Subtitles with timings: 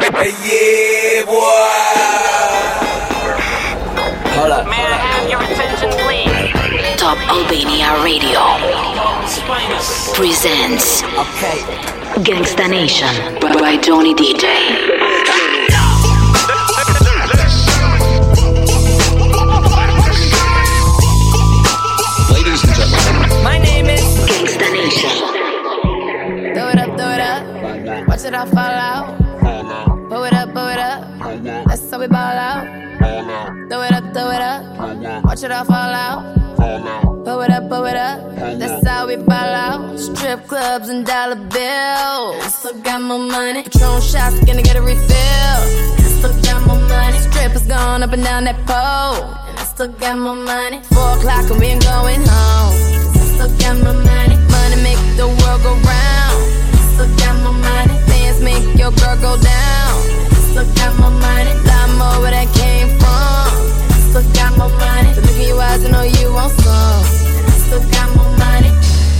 [0.00, 1.34] yeah, boy.
[4.34, 4.66] Hold up.
[4.66, 7.00] May I have your attention, please?
[7.00, 8.40] Top Albania Radio
[10.14, 11.58] presents Okay.
[12.22, 14.44] Gangsta Nation by Johnny DJ.
[22.30, 24.02] Ladies and gentlemen, My name is.
[24.30, 25.10] Gangsta Nation.
[26.54, 28.08] Throw it up, throw it up.
[28.08, 28.83] Watch it all fall out.
[35.34, 36.22] Watch it all fall out.
[37.24, 38.36] Pull it up, pull it up.
[38.56, 39.34] That's how we ball
[39.66, 39.98] out.
[39.98, 42.54] Strip clubs and dollar bills.
[42.54, 43.64] Still got more money.
[43.64, 45.60] Patron shots, gonna get a refill.
[46.18, 47.18] Still got more money.
[47.18, 49.26] Strippers going up and down that pole.
[49.48, 50.80] And I still got more money.
[50.94, 52.74] Four o'clock and we ain't going home.
[53.34, 54.36] Still got my money.
[54.54, 56.38] Money make the world go round.
[56.94, 57.98] Still got my money.
[58.06, 59.94] Dance make your girl go down.
[60.54, 61.50] Still got my money.
[61.66, 63.03] Lot more where that came from.
[64.14, 65.12] Still got my money.
[65.12, 67.04] The look in your eyes, I know you want some.
[67.66, 68.70] Still got my money.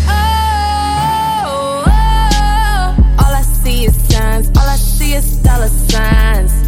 [0.07, 4.47] Oh, oh, oh, all I see is signs.
[4.57, 6.64] All I see is dollar signs.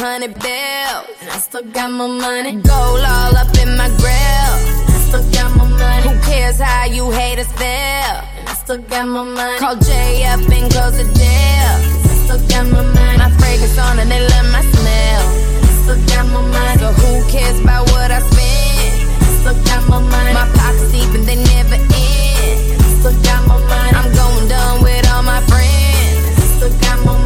[0.00, 1.12] Hundred bills.
[1.20, 2.52] And I still got my money.
[2.64, 4.52] Gold all up in my grill.
[4.80, 6.08] And I still got my money.
[6.08, 8.16] Who cares how you haters feel?
[8.40, 9.58] And I still got my money.
[9.58, 11.72] Call J up and close the deal.
[12.00, 13.18] 'Cause I still got my money.
[13.18, 15.22] My fragrance on and they love my smell.
[15.56, 16.78] And I still got my money.
[16.80, 18.94] So who cares about what I spend?
[19.12, 20.32] And I still got my money.
[20.32, 22.56] My pockets deep and they never end.
[22.72, 23.92] And I still got my money.
[24.00, 26.24] I'm going done with all my friends.
[26.24, 27.19] And I still got my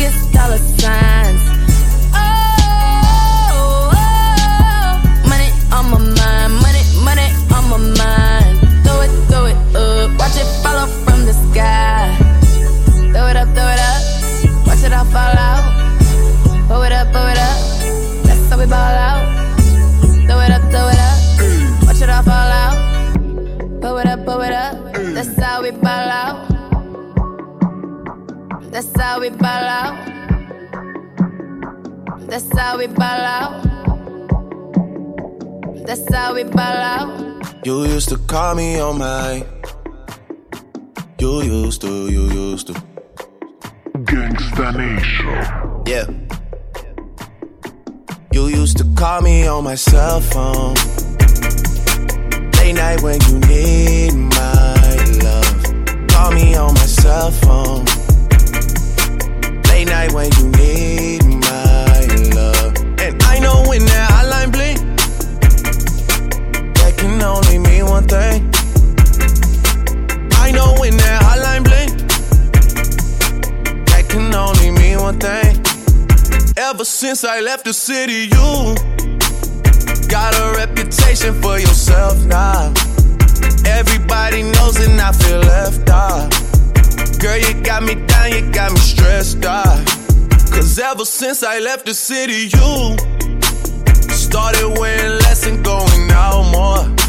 [0.00, 1.49] Is dollar signs.
[38.90, 39.46] On my.
[41.18, 42.72] You used to, you used to.
[44.08, 45.42] Gangsta Nation.
[45.86, 46.06] Yeah.
[48.32, 50.74] You used to call me on my cell phone.
[52.58, 54.96] Late night when you need my
[55.26, 56.08] love.
[56.08, 57.84] Call me on my cell phone.
[59.70, 62.00] Late night when you need my
[62.34, 62.74] love.
[62.98, 64.78] And I know when that hotline blink,
[66.78, 68.49] that can only mean one thing.
[70.52, 71.90] Know when that hotline blink,
[73.86, 75.62] that can only mean one thing.
[76.56, 78.74] Ever since I left the city, you
[80.08, 82.74] got a reputation for yourself now.
[83.64, 86.28] Everybody knows and I feel left out.
[87.20, 89.86] Girl, you got me down, you got me stressed out.
[90.50, 92.96] Cause ever since I left the city, you
[94.12, 96.99] started wearing less and going out more.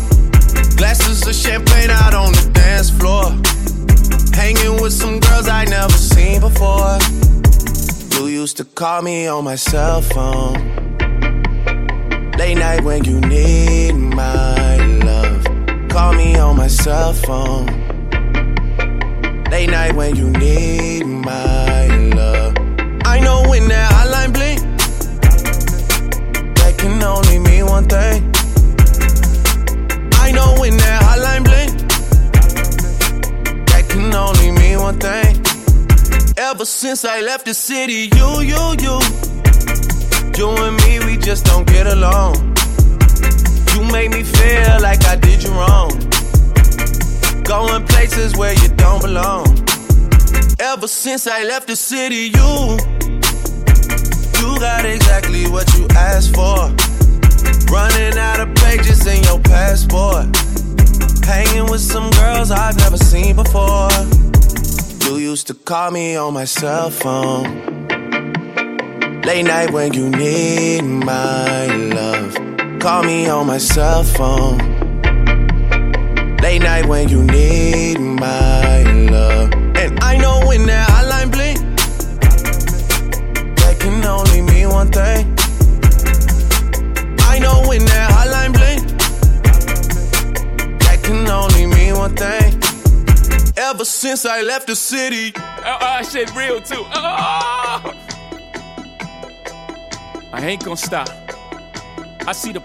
[0.81, 3.25] Glasses of champagne out on the dance floor.
[4.33, 6.97] Hanging with some girls I never seen before.
[8.17, 10.55] You used to call me on my cell phone.
[12.35, 15.45] Late night when you need my love.
[15.89, 17.67] Call me on my cell phone.
[19.51, 21.85] Late night when you need my
[22.15, 22.55] love.
[23.05, 23.90] I know when that
[36.71, 38.09] since I left the city.
[38.15, 38.95] You, you, you.
[40.37, 42.35] You and me, we just don't get along.
[43.73, 45.91] You make me feel like I did you wrong.
[47.43, 49.45] Going places where you don't belong.
[50.59, 52.79] Ever since I left the city, you.
[54.39, 56.73] You got exactly what you asked for.
[57.71, 60.25] Running out of pages in your passport.
[61.25, 64.30] Hanging with some girls I've never seen before
[65.51, 67.87] to call me on my cell phone.
[69.23, 72.35] Late night when you need my love.
[72.79, 74.57] Call me on my cell phone.
[76.37, 79.51] Late night when you need my love.
[79.75, 81.59] And I know when that hotline blink,
[83.57, 85.35] that can only mean one thing.
[87.21, 88.81] I know when that hotline blink,
[90.79, 92.70] that can only mean one thing.
[93.61, 96.83] Ever since I left the city, Oh, oh, shit real too.
[96.83, 97.93] Oh, oh, oh!
[100.33, 101.07] I ain't gonna stop.
[102.25, 102.61] I see the.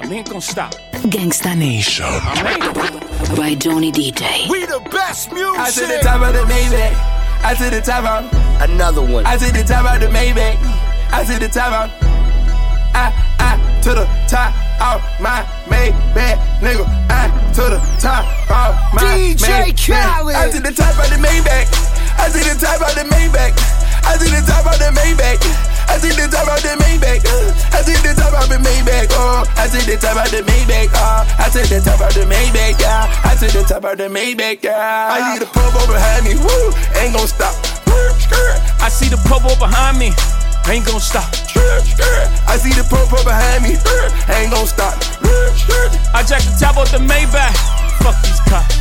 [0.00, 0.72] I ain't gonna stop.
[1.12, 3.36] Gangsta Nation I ain't.
[3.36, 4.48] by Johnny DJ.
[4.48, 5.60] we the best music.
[5.60, 6.94] I to the top of the Maybach.
[7.44, 8.32] I to the top of.
[8.62, 9.26] Another one.
[9.26, 10.56] I to the top of the Maybach.
[11.12, 11.90] I to the top of.
[12.94, 16.86] I, I to the top of my Maybach, nigga.
[17.10, 19.78] I to the top of my DJ Maybach.
[19.78, 20.36] Khaled.
[20.36, 21.66] I to the top of the Maybach.
[22.18, 23.54] I to the top of the Maybach.
[24.04, 25.38] I to the top of the Maybach.
[25.90, 27.22] I to the top of the Maybach.
[27.26, 29.10] uh, I to the top of the Maybach.
[29.14, 30.90] Oh, I to the top of the Maybach.
[30.94, 32.80] Oh, I to the top of the Maybach.
[32.80, 34.62] Yeah, I to the top of the Maybach.
[34.62, 36.34] Yeah, I see the over behind me.
[36.34, 37.54] Woo, ain't gon' stop.
[38.82, 40.10] I see the popo behind me.
[40.68, 41.26] Ain't gonna stop.
[42.46, 43.74] I see the purple behind me.
[44.34, 44.94] Ain't gon' stop.
[46.14, 47.89] I jack the top off the Maybach.
[48.02, 48.76] Fuck these cops.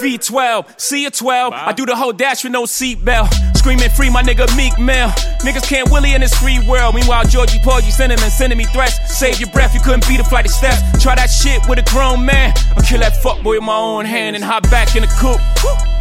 [0.00, 1.52] V12, see a 12.
[1.52, 3.32] I do the whole dash with no seatbelt.
[3.56, 5.08] Screaming free, my nigga Meek Mill.
[5.40, 6.94] Niggas can't willy in this free world.
[6.94, 8.98] Meanwhile, Georgie Porgy sending and sending me threats.
[9.16, 10.80] Save your breath, you couldn't beat a flight of steps.
[11.02, 12.52] Try that shit with a grown man.
[12.76, 15.40] I'll kill that fuckboy with my own hand and hop back in the coupe.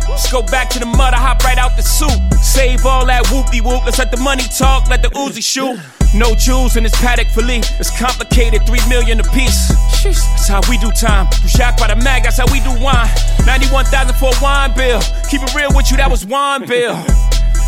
[0.09, 2.11] Let's go back to the mud, I hop right out the soup.
[2.41, 3.85] Save all that whoopty whoop.
[3.85, 5.79] Let's let the money talk, let the Uzi shoot.
[6.13, 7.67] No jewels in this Patek Philippe.
[7.79, 9.69] It's complicated, three million a piece.
[10.03, 11.27] That's how we do time.
[11.41, 13.09] You shocked by the mag, that's how we do wine.
[13.45, 15.01] 91,000 for a wine bill.
[15.29, 16.95] Keep it real with you, that was wine bill.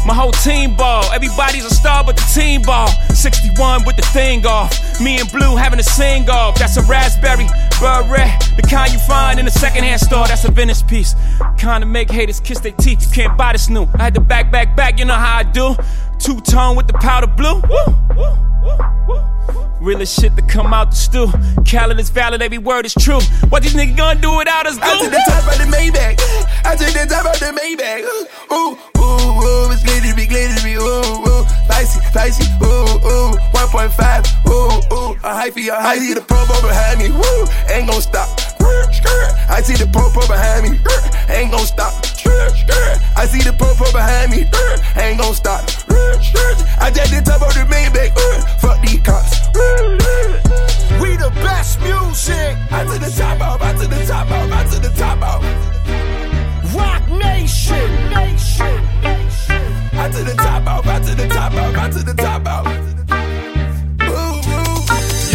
[0.05, 1.11] My whole team ball.
[1.11, 2.89] Everybody's a star but the team ball.
[3.09, 5.01] 61 with the thing off.
[5.01, 6.59] Me and Blue having a sing off.
[6.59, 7.47] That's a raspberry
[7.81, 8.29] beret.
[8.55, 10.27] The kind you find in a secondhand store.
[10.27, 11.15] That's a Venice piece.
[11.57, 13.07] Kind of make haters kiss their teeth.
[13.07, 13.87] You can't buy this new.
[13.95, 14.99] I had to back, back, back.
[14.99, 15.75] You know how I do.
[16.19, 17.61] Two tone with the powder blue.
[19.81, 21.27] Realest shit to come out the stew.
[21.69, 23.19] Khaled is valid, every word is true.
[23.49, 25.09] What these niggas gonna do without us, I to do?
[25.11, 26.19] the top of the Maybach.
[26.65, 28.01] I to the top of the Maybach.
[28.51, 30.73] Ooh, ooh, ooh, it's glittery, glittery.
[30.75, 32.45] Ooh, ooh, spicy, spicy.
[32.63, 34.47] Ooh, ooh, 1.5.
[34.47, 34.51] Ooh,
[34.95, 36.11] ooh, a hyphy, a hyphy.
[36.11, 37.11] I the purple behind me.
[37.11, 38.54] Woo, ain't gon' stop.
[39.49, 40.79] I see the purple behind me.
[41.29, 41.93] Ain't gon' stop.
[43.15, 44.45] I see the purple behind me.
[45.01, 45.63] Ain't gon' stop.
[46.79, 48.11] I just the top of the Maybach.
[48.59, 49.47] Fuck these cops.
[51.01, 52.57] We the best music.
[52.71, 55.43] I to the top off, I to the top off, I to the top off.
[56.75, 58.09] Roc Nation.
[58.09, 58.79] Nation.
[59.93, 62.94] I to the top off, I to the top off, I to the top off.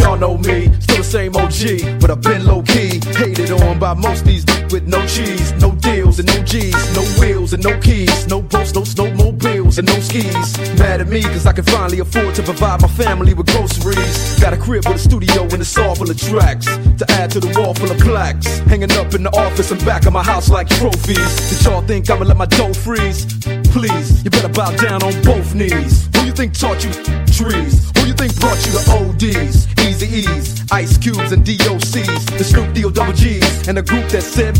[0.01, 2.99] Y'all know me, still the same OG, but I've been low key.
[3.15, 7.53] Hated on by most these with no cheese, no deals and no G's, no wheels
[7.53, 10.57] and no keys, no boats, no snowmobiles and no skis.
[10.79, 14.39] Mad at me cause I can finally afford to provide my family with groceries.
[14.39, 17.39] Got a crib with a studio and a saw full of tracks to add to
[17.39, 18.59] the wall full of plaques.
[18.59, 21.49] Hanging up in the office and back of my house like trophies.
[21.49, 23.25] Did y'all think I'ma let my dough freeze?
[23.71, 26.09] Please, you better bow down on both knees.
[26.15, 26.91] Who you think taught you
[27.31, 27.89] trees?
[27.95, 29.67] Who you think brought you the ODs?
[29.87, 32.37] Easy E's, Ice Cubes, and DOCs.
[32.37, 34.55] The Snoop D-O double G's, and the group that said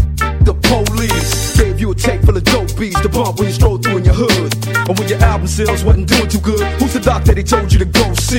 [0.46, 1.71] the police.
[1.82, 4.14] You a tape full of dope beats to bump when you stroll through in your
[4.14, 4.54] hood.
[4.88, 7.74] And when your album sales wasn't doing too good, who's the doc that he told
[7.74, 8.38] you to go see?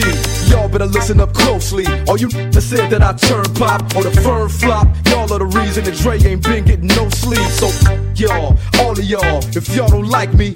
[0.49, 1.85] Y'all better listen up closely.
[2.07, 5.51] All you that said that I turn pop or the firm flop, y'all are the
[5.59, 7.43] reason that Dre ain't been getting no sleep.
[7.59, 7.67] So
[8.15, 10.55] y'all, all of y'all, if y'all don't like me,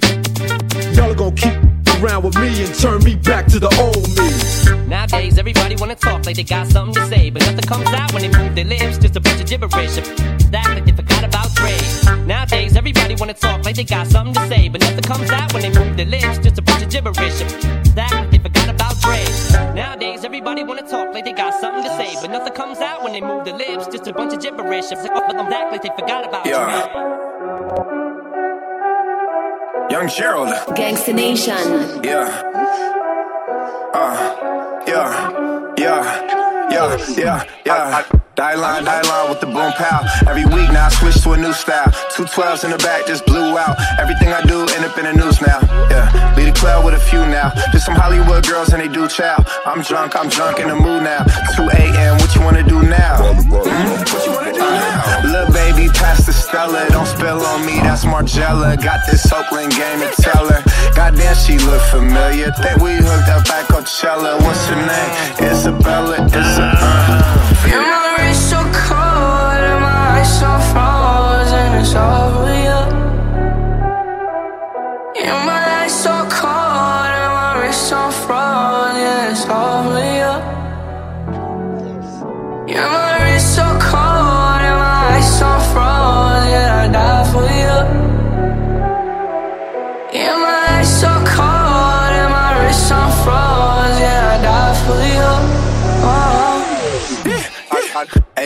[0.95, 1.59] y'all are gonna keep
[1.99, 4.87] around with me and turn me back to the old me.
[4.87, 8.21] Nowadays, everybody wanna talk like they got something to say, but nothing comes out when
[8.21, 8.97] they move their lips.
[8.97, 9.99] Just a bunch of gibberish.
[10.51, 10.86] That
[11.63, 12.25] like they forgot about Dre.
[12.25, 15.61] Nowadays, everybody wanna talk like they got something to say, but nothing comes out when
[15.63, 16.37] they move their lips.
[16.39, 17.39] Just a bunch of gibberish.
[17.95, 19.23] That like they forgot about Dre.
[19.73, 23.13] Nowadays, everybody wanna talk like they got something to say, but nothing comes out when
[23.13, 23.87] they move their lips.
[23.87, 24.89] Just a bunch of gibberish.
[24.89, 26.87] That like they forgot about Yeah.
[26.91, 27.03] Dre.
[29.89, 32.03] Young Gerald, Gangsta Nation.
[32.03, 32.43] yeah.
[33.93, 38.03] Uh, yeah, yeah, yeah, yeah, yeah.
[38.37, 40.05] Die line, die line with the boom pow.
[40.29, 41.89] Every week now I switch to a new style.
[42.15, 43.75] Two twelves in the back just blew out.
[43.97, 45.57] Everything I do end up in the news now.
[45.89, 46.05] Yeah,
[46.37, 47.49] lead a club with a few now.
[47.73, 49.43] Just some Hollywood girls and they do chow.
[49.65, 51.25] I'm drunk, I'm drunk in the mood now.
[51.57, 52.17] 2 a.m.
[52.21, 53.33] What you wanna do now?
[53.33, 54.05] Hmm?
[54.05, 55.49] What you wanna do now?
[55.51, 56.85] Baby baby, pass the Stella.
[56.89, 58.81] Don't spill on me, that's Margiela.
[58.81, 60.61] Got this Oakland game to tell her.
[60.93, 62.51] Goddamn, she look familiar.
[62.61, 64.39] Think we hooked up at Coachella.
[64.41, 65.51] What's her name?
[65.51, 67.36] Isabella, Isabella.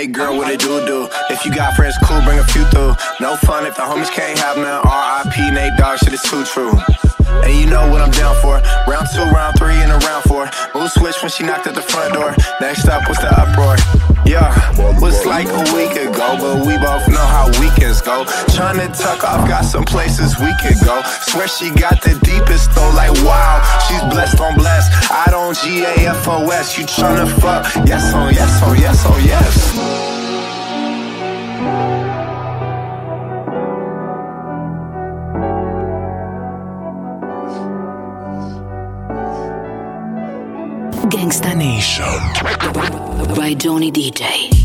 [0.01, 1.07] Hey girl, what it do do?
[1.29, 2.97] If you got friends, cool, bring a few through.
[3.19, 4.81] No fun if the homies can't have none.
[4.81, 5.51] R.I.P.
[5.51, 6.73] Nate Dogg, shit is too true.
[7.45, 8.57] And you know what I'm down for.
[8.89, 10.49] Round two, round three, and a round four.
[10.73, 12.33] Mood switch when she knocked at the front door.
[12.59, 13.77] Next up was the uproar.
[14.25, 14.49] Yeah,
[14.97, 17.05] was like a week ago, but we both
[17.91, 18.31] know go.
[18.47, 21.01] Tryna tuck off, got some places we could go.
[21.27, 25.11] Swear she got the deepest though, like wow, she's blessed on blessed.
[25.11, 26.77] I don't G A F O S.
[26.77, 27.65] You tryna fuck?
[27.85, 30.11] Yes, oh yes, oh yes, oh yes.
[41.09, 43.35] Gangsta Nation.
[43.35, 44.60] By Johnny DJ.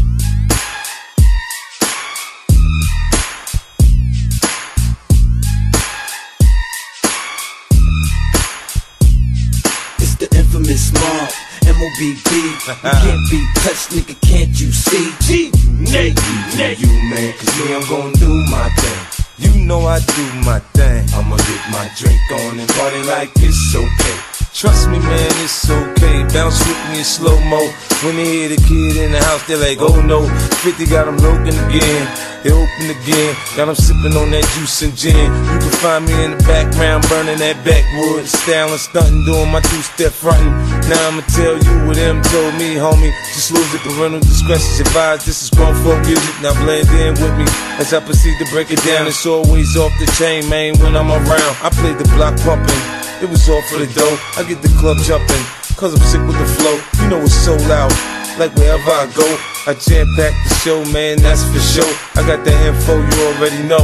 [11.99, 15.09] You can't be touched, nigga, can't you see?
[15.25, 15.51] G,
[15.81, 16.15] Nate,
[16.59, 19.27] Nate, you man, cause me, I'm gonna do my thing.
[19.39, 21.09] You know I do my thing.
[21.15, 24.37] I'ma get my drink on and party like it's okay.
[24.53, 26.25] Trust me, man, it's okay.
[26.33, 27.61] Bounce with me in slow mo.
[28.01, 30.25] When they hear the kid in the house, they're like, oh no.
[30.65, 32.09] 50 got them looking again.
[32.43, 33.37] They open again.
[33.57, 35.13] Got them sipping on that juice and gin.
[35.13, 38.25] You can find me in the background, burning that backwood.
[38.25, 40.57] Styling, stunting, doing my two step fronting.
[40.87, 43.11] Now I'ma tell you what them told me, homie.
[43.35, 45.27] Just lose it, parental discretion's advised.
[45.27, 46.35] This is grown folk music.
[46.43, 47.45] Now blend in with me
[47.83, 49.07] as I proceed to break it down.
[49.09, 51.55] It's always off the chain, man, when I'm around.
[51.59, 52.79] I play the block pumping.
[53.19, 54.17] It was all for the dough.
[54.39, 55.43] I get the club jumping,
[55.75, 56.79] cause I'm sick with the flow.
[57.03, 57.91] You know it's so loud,
[58.39, 59.27] like wherever I go.
[59.67, 61.95] I jam pack the show, man, that's for sure.
[62.15, 63.83] I got the info you already know.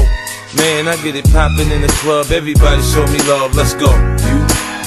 [0.55, 2.31] Man, I get it popping in the club.
[2.31, 3.91] Everybody show me love, let's go.
[4.23, 4.39] You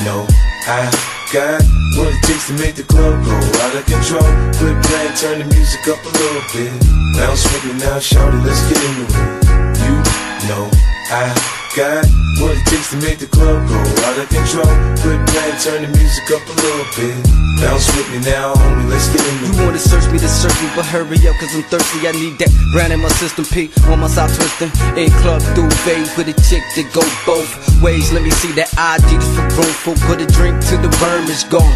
[0.08, 0.24] know
[0.68, 0.88] I
[1.34, 4.30] got what it takes to make the club go out of control.
[4.60, 6.72] Quit playing, turn the music up a little bit.
[7.18, 9.46] Bounce with me now, shout it, let's get into it.
[9.80, 9.96] You
[10.50, 10.70] know
[11.10, 11.32] I
[11.76, 12.25] got
[12.66, 14.70] takes to make the club go out of control.
[15.02, 17.16] Quit playing, turn the music up a little bit.
[17.62, 19.36] Bounce with me now, homie, let's get in.
[19.48, 22.08] You wanna search me to search me, but hurry up, cause I'm thirsty.
[22.08, 23.72] I need that brand in my system, P.
[23.88, 24.72] On my side twisting.
[24.98, 27.48] In club through duvet with a chick that go both
[27.82, 28.12] ways.
[28.12, 29.46] Let me see that ID for
[29.88, 31.76] room put a drink till the worm is gone.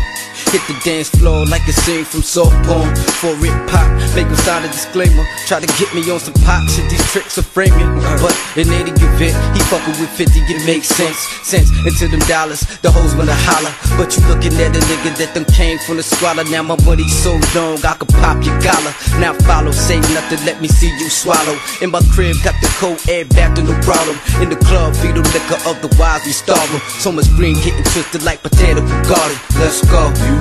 [0.50, 2.90] Hit the dance floor like a scene from soft porn.
[3.22, 5.24] For it pop, make him sign a disclaimer.
[5.46, 7.86] Try to get me on some pop shit, these tricks are framing.
[8.18, 11.20] But in any event, he fucking with 50, it makes sense.
[11.44, 13.74] Sense into them dollars, the hoes wanna holler.
[14.00, 16.46] But you looking at a nigga that them came from the squalor.
[16.46, 18.94] Now my money's so long, I could pop your collar.
[19.20, 21.60] Now follow, say nothing, let me see you swallow.
[21.84, 24.16] In my crib, got the cold air back to no problem.
[24.40, 26.82] In the club, feed the liquor, otherwise we starve 'em.
[27.04, 29.38] So much green getting twisted like potato garden.
[29.60, 30.08] Let's go.
[30.24, 30.36] You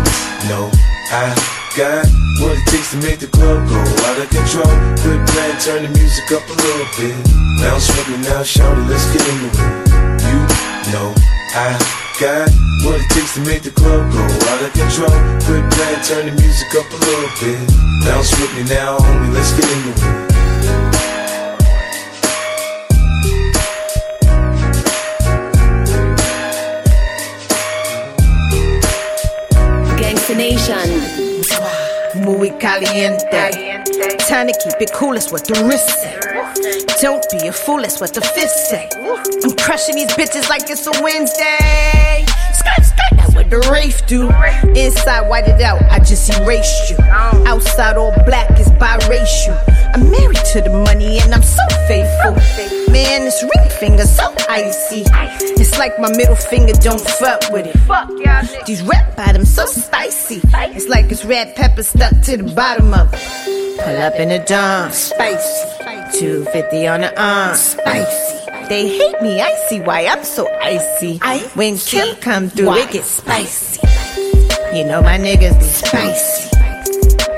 [0.48, 0.70] know
[1.10, 1.34] I
[1.74, 2.06] got
[2.38, 4.74] what it takes to make the club go out of control.
[5.02, 7.16] Quit playing, turn the music up a little bit.
[7.58, 9.87] With me now, shout it, let's get into it.
[9.87, 9.87] You
[10.92, 11.14] know
[11.54, 11.76] I
[12.20, 12.50] got
[12.84, 15.10] what it takes to make the club go out of control.
[15.44, 17.60] Quit playing, turn the music up a little bit.
[18.04, 20.28] Bounce with me now, homie, let's get into it.
[30.36, 31.02] Nation.
[32.22, 33.50] Muy caliente.
[34.28, 36.27] Time to keep it cool, that's what the wrist say.
[37.00, 38.88] Don't be a fool, that's what the fist say.
[39.44, 42.26] I'm crushing these bitches like it's a Wednesday.
[42.52, 44.28] Skirt, skirt, that's what the Rafe do.
[44.74, 46.96] Inside, white it out, I just erased you.
[47.46, 49.56] Outside, all black is biracial.
[49.94, 52.32] I'm married to the money and I'm so faithful.
[52.92, 55.04] Man, this ring finger so icy.
[55.60, 58.66] It's like my middle finger, don't fuck with it.
[58.66, 60.40] These rap bottoms so spicy.
[60.44, 63.78] It's like it's red pepper stuck to the bottom of it.
[63.78, 65.77] Pull up in a dump, spicy.
[66.12, 68.68] 250 on the arm, spicy.
[68.68, 71.18] They hate me, I see why I'm so icy.
[71.54, 73.80] When Kim come through, it gets spicy.
[74.76, 76.56] You know my niggas be spicy.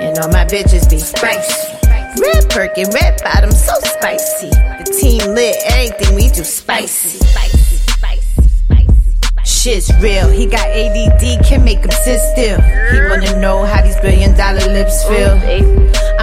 [0.01, 1.77] You know my bitches be spicy.
[2.21, 4.51] Red Birkin, red bottom, so spicy.
[4.51, 7.19] The team lit, everything we do spicy.
[9.45, 12.61] Shit's real, he got ADD, can make him sit still.
[12.61, 15.37] He wanna know how these billion dollar lips feel.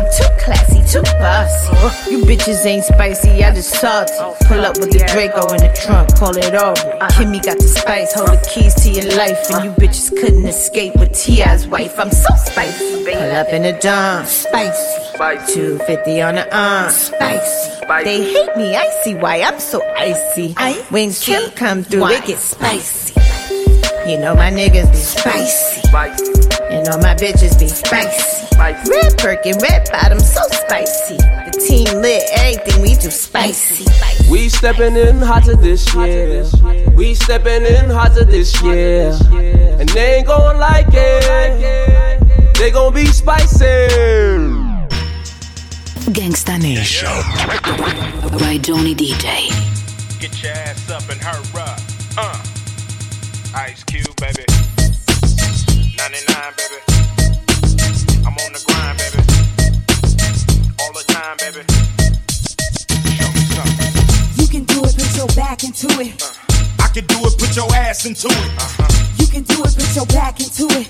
[0.08, 2.12] I'm too classy, too bossy.
[2.12, 4.14] You bitches ain't spicy, I just salty.
[4.20, 6.80] Oh, Pull up with the Draco in the trunk, call it over.
[6.80, 7.10] Uh-huh.
[7.12, 9.38] Kimmy got the spice, hold the keys to your life.
[9.52, 9.80] And you uh-huh.
[9.80, 12.00] bitches couldn't escape with T.I.'s wife.
[12.00, 13.04] I'm so spicy.
[13.04, 15.18] Pull up in the dawn, spicy.
[15.54, 17.86] 250 on the arm, spicy.
[18.06, 20.54] They hate me, I see why I'm so icy.
[20.90, 23.14] When Kim come through, it gets spicy.
[24.10, 26.37] You know my niggas be spicy.
[26.70, 28.46] You all my bitches be spicy.
[28.58, 31.16] Red Birkin, red bottom, so spicy.
[31.16, 33.86] The team lit, everything we do spicy.
[34.30, 36.44] We stepping in hotter this year.
[36.92, 39.18] We stepping in hotter this year.
[39.80, 42.54] And they ain't gon' like it.
[42.56, 43.66] They gon' be spicy.
[46.12, 47.08] Gangsta Nation.
[48.40, 49.50] By Johnny DJ.
[50.20, 51.80] Get your ass up and hurry up.
[52.18, 52.44] Uh.
[53.56, 54.44] Ice Cube, baby.
[56.08, 56.80] 99, baby.
[58.24, 59.20] I'm on the grind, baby.
[60.80, 61.68] All the time, baby.
[63.12, 63.92] Show me something.
[64.40, 66.16] You can do it, put your back into it.
[66.24, 66.80] Uh-huh.
[66.80, 68.52] I can do it, put your ass into it.
[68.56, 68.88] Uh-huh.
[69.20, 70.88] You can do it, put your back into it.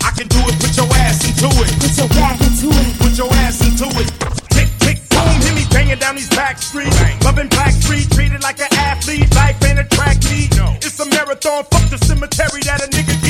[0.00, 1.68] I can do it, put your ass into it.
[1.84, 2.88] Put your back into it.
[3.04, 4.08] Put your ass into it.
[4.48, 6.96] Tick, tick, boom, hit me banging down these back streets.
[7.20, 9.28] Loving Black Street, treated like an athlete.
[9.36, 10.56] Life ain't a track meet.
[10.80, 11.68] It's a marathon.
[11.68, 13.27] Fuck the cemetery that a nigga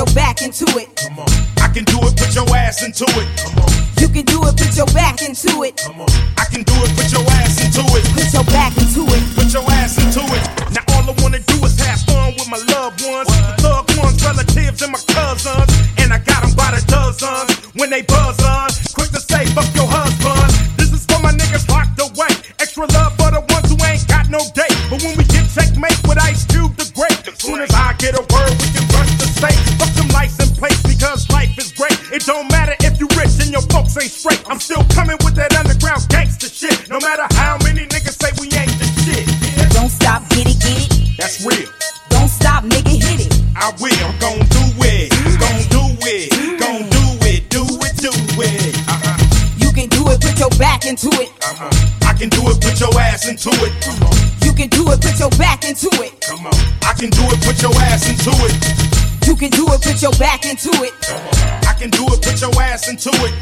[0.00, 0.88] your back into it.
[0.96, 1.28] Come on.
[1.60, 2.16] I can do it.
[2.16, 3.28] Put your ass into it.
[3.36, 3.68] Come on.
[4.00, 5.76] You can do it, put your back into it.
[5.76, 6.08] Come on.
[6.40, 6.90] I can do it.
[6.96, 8.04] Put your ass into it.
[8.16, 9.09] Put your back into it.
[50.90, 51.30] Into it.
[51.46, 51.70] Uh-huh.
[52.02, 53.72] I can do it, put your ass into it.
[53.78, 54.14] Come on.
[54.42, 56.18] You can do it, put your back into it.
[56.18, 56.58] Come on.
[56.82, 58.58] I can do it, put your ass into it.
[59.22, 60.90] You can do it, put your back into it.
[61.62, 63.34] I can do it, put your ass into it.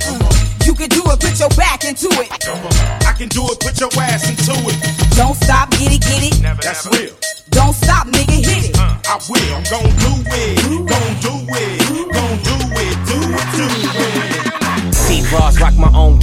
[0.68, 2.28] You can do it, put your back into it.
[3.08, 4.76] I can do it, put your ass into it.
[5.16, 6.36] Don't stop, get it, get it.
[6.60, 7.16] That's real.
[7.48, 8.76] Don't stop, nigga, hit it.
[8.76, 10.60] I will, I'm gon' do it.
[10.84, 11.87] Gon' do it.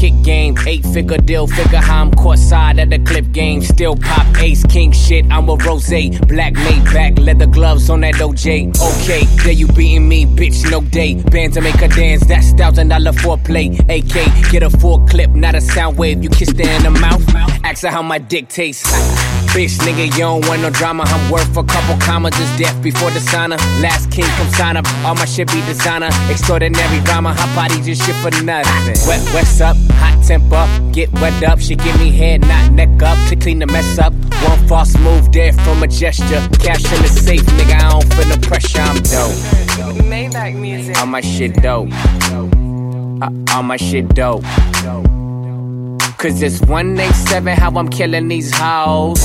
[0.05, 0.55] Kick game.
[0.67, 3.61] Eight figure deal, figure how I'm caught side at the clip game.
[3.61, 5.25] Still pop ace king shit.
[5.31, 5.85] I'm a rose.
[6.27, 8.75] Black made back, leather gloves on that OJ.
[8.91, 11.15] Okay, there you beating me, bitch, no day.
[11.15, 13.67] Band to make her dance, that's thousand dollar foreplay.
[13.89, 16.23] AK, get a full clip, not a sound wave.
[16.23, 17.23] You kissed her in the mouth.
[17.63, 19.34] Ask her how my dick tastes.
[19.55, 21.03] Bitch, nigga, you don't want no drama.
[21.07, 23.55] I'm worth a couple commas, just death before the sauna.
[23.81, 24.85] Last king, come sign up.
[25.05, 26.09] All my shit be designer.
[26.29, 29.07] Extraordinary drama, hot body just shit for nothing.
[29.07, 29.77] Wet, what's up?
[29.93, 31.61] Hot temper, get wet up.
[31.61, 34.11] She give me head, not neck up to clean the mess up.
[34.43, 36.45] One false move there from a gesture.
[36.59, 38.81] Cash in the safe, nigga, I don't feel no pressure.
[38.81, 40.03] I'm dope.
[40.03, 40.97] Maybach music.
[40.97, 41.87] All my shit dope.
[41.93, 44.43] Uh, all my shit dope.
[46.17, 49.19] Cause it's 187 how I'm killing these hoes.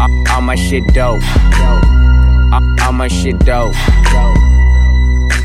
[0.00, 1.20] Uh, all my shit dope.
[2.52, 3.74] Uh, all my shit dope.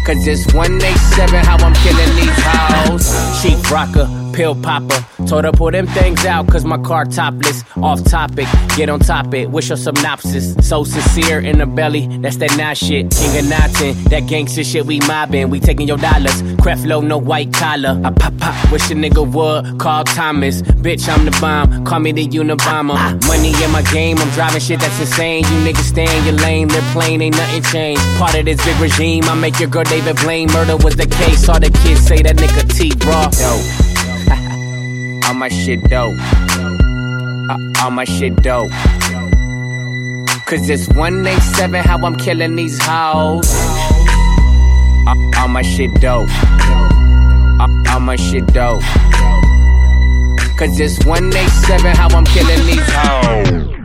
[0.05, 3.43] Cause it's 187 how I'm killing these hoes.
[3.43, 5.05] Chief rocker, pill popper.
[5.27, 7.63] Told her pull them things out, cause my car topless.
[7.77, 9.49] Off topic, get on topic.
[9.49, 10.55] Wish your synopsis.
[10.67, 13.11] So sincere in the belly, that's that nah shit.
[13.11, 15.49] King of Notton, that gangster shit we mobbing.
[15.49, 16.41] We taking your dollars.
[16.61, 17.99] Creflo, no white collar.
[18.03, 19.79] I pop pop, wish a nigga would.
[19.79, 20.61] Call Thomas.
[20.61, 21.85] Bitch, I'm the bomb.
[21.85, 22.95] Call me the Unabomber.
[23.27, 25.43] Money in my game, I'm driving shit that's insane.
[25.43, 28.01] You niggas stay in your lane, they're plain, ain't nothing changed.
[28.17, 30.51] Part of this big regime, I make your girl David Blaine.
[30.51, 33.29] Murder was the case, all the kids say that nigga T raw.
[33.39, 33.90] Yo,
[35.31, 36.17] all my shit dope.
[36.19, 38.69] Uh, all my shit dope.
[40.45, 43.49] Cause it's 187 how I'm killing these hoes.
[45.07, 46.27] Uh, all my shit dope.
[47.61, 48.81] Uh, all my shit dope.
[50.57, 53.80] Cause it's 187 how I'm killing these hoes.